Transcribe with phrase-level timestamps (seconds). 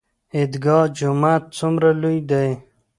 [0.35, 2.47] عیدګاه جومات څومره لوی دی؟